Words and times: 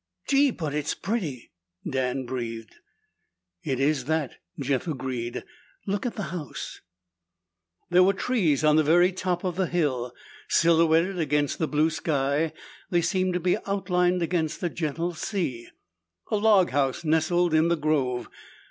"Gee 0.27 0.49
but 0.49 0.73
it's 0.73 0.95
pretty!" 0.95 1.51
Dan 1.87 2.25
breathed. 2.25 2.77
"It 3.63 3.79
is 3.79 4.05
that," 4.05 4.37
Jeff 4.59 4.87
agreed. 4.87 5.43
"Look 5.85 6.07
at 6.07 6.15
the 6.15 6.31
house." 6.35 6.81
There 7.91 8.01
were 8.01 8.13
trees 8.15 8.63
on 8.63 8.77
the 8.77 8.83
very 8.83 9.11
top 9.11 9.43
of 9.43 9.57
the 9.57 9.67
hill. 9.67 10.11
Silhouetted 10.49 11.19
against 11.19 11.59
the 11.59 11.67
blue 11.67 11.91
sky, 11.91 12.51
they 12.89 13.01
seemed 13.03 13.35
to 13.35 13.39
be 13.39 13.59
outlined 13.67 14.23
against 14.23 14.63
a 14.63 14.69
gentle 14.69 15.13
sea. 15.13 15.67
A 16.31 16.35
log 16.35 16.71
house 16.71 17.03
nestled 17.03 17.53
in 17.53 17.67
the 17.67 17.77
grove. 17.77 18.27